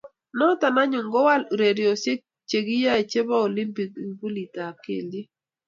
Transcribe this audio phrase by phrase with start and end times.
[0.37, 2.19] Noto anyun Kowal ureriosiek
[2.49, 5.27] chekiyae chebo olimpik kipulitab kelyek